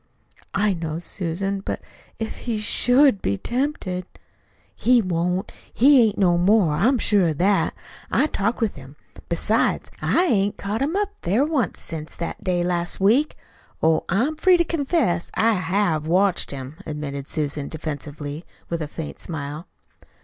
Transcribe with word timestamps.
"I 0.55 0.73
know, 0.73 0.97
Susan; 0.97 1.59
but 1.59 1.79
if 2.17 2.37
he 2.37 2.57
SHOULD 2.57 3.21
be 3.21 3.37
tempted" 3.37 4.07
"He 4.85 4.99
won't. 4.99 5.51
He 5.71 6.01
ain't 6.01 6.17
no 6.17 6.39
more. 6.39 6.73
I'm 6.73 6.97
sure 6.97 7.27
of 7.27 7.37
that. 7.37 7.75
I 8.09 8.25
talked 8.25 8.61
with 8.61 8.73
him. 8.73 8.95
Besides, 9.29 9.91
I 10.01 10.25
hain't 10.25 10.57
caught 10.57 10.81
him 10.81 10.95
up 10.95 11.11
there 11.21 11.45
once 11.45 11.79
since 11.81 12.15
that 12.15 12.43
day 12.43 12.63
last 12.63 12.99
week. 12.99 13.35
Oh, 13.83 14.05
I'm 14.09 14.35
free 14.37 14.57
to 14.57 14.65
confess 14.65 15.29
I 15.35 15.51
HAVE 15.53 16.07
watched 16.07 16.49
him," 16.49 16.77
admitted 16.87 17.27
Susan 17.27 17.67
defensively, 17.69 18.43
with 18.71 18.81
a 18.81 18.87
faint 18.87 19.19
smile. 19.19 19.67